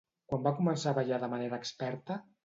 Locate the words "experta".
1.65-2.19